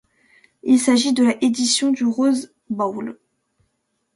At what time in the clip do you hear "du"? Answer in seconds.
1.91-2.05